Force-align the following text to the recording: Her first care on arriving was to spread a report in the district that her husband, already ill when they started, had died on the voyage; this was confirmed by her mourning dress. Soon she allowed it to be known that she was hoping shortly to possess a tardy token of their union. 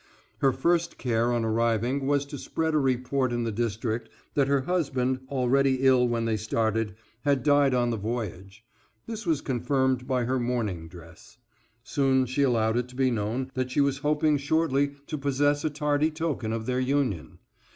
Her 0.39 0.51
first 0.51 0.97
care 0.97 1.31
on 1.31 1.45
arriving 1.45 2.07
was 2.07 2.25
to 2.25 2.39
spread 2.39 2.73
a 2.73 2.79
report 2.79 3.31
in 3.31 3.43
the 3.43 3.51
district 3.51 4.09
that 4.33 4.47
her 4.47 4.61
husband, 4.61 5.19
already 5.29 5.81
ill 5.85 6.07
when 6.07 6.25
they 6.25 6.37
started, 6.37 6.95
had 7.23 7.43
died 7.43 7.75
on 7.75 7.91
the 7.91 7.97
voyage; 7.97 8.65
this 9.05 9.27
was 9.27 9.41
confirmed 9.41 10.07
by 10.07 10.23
her 10.23 10.39
mourning 10.39 10.87
dress. 10.87 11.37
Soon 11.83 12.25
she 12.25 12.41
allowed 12.41 12.77
it 12.77 12.87
to 12.87 12.95
be 12.95 13.11
known 13.11 13.51
that 13.53 13.69
she 13.69 13.79
was 13.79 13.99
hoping 13.99 14.37
shortly 14.37 14.95
to 15.05 15.19
possess 15.19 15.63
a 15.63 15.69
tardy 15.69 16.09
token 16.09 16.51
of 16.51 16.65
their 16.65 16.79
union. 16.79 17.37